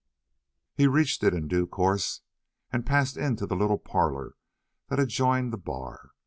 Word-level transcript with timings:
He 0.73 0.87
reached 0.87 1.23
it 1.23 1.31
in 1.31 1.47
due 1.47 1.67
course, 1.67 2.21
and 2.73 2.87
passed 2.87 3.17
into 3.17 3.45
the 3.45 3.55
little 3.55 3.77
parlour 3.77 4.33
that 4.87 4.99
adjoined 4.99 5.53
the 5.53 5.59
bar. 5.59 6.09